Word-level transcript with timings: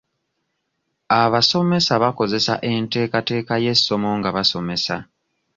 Abasomesa 1.21 1.93
bakozesa 2.03 2.53
enteekateeka 2.71 3.53
y'essomo 3.63 4.09
nga 4.19 4.29
basomesa. 4.35 4.95